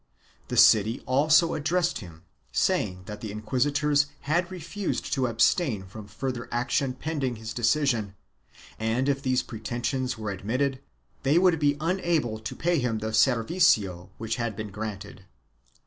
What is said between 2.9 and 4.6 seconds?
that the inquisitors had